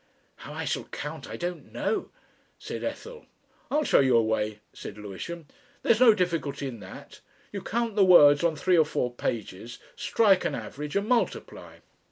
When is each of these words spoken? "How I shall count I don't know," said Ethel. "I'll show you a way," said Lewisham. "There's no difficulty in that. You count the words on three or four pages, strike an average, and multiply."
"How 0.37 0.53
I 0.53 0.65
shall 0.65 0.85
count 0.85 1.29
I 1.29 1.37
don't 1.37 1.71
know," 1.71 2.09
said 2.57 2.83
Ethel. 2.83 3.27
"I'll 3.69 3.83
show 3.83 3.99
you 3.99 4.17
a 4.17 4.23
way," 4.23 4.57
said 4.73 4.97
Lewisham. 4.97 5.45
"There's 5.83 5.99
no 5.99 6.15
difficulty 6.15 6.67
in 6.67 6.79
that. 6.79 7.19
You 7.51 7.61
count 7.61 7.95
the 7.95 8.03
words 8.03 8.43
on 8.43 8.55
three 8.55 8.79
or 8.79 8.83
four 8.85 9.13
pages, 9.13 9.77
strike 9.95 10.43
an 10.43 10.55
average, 10.55 10.95
and 10.95 11.07
multiply." 11.07 11.81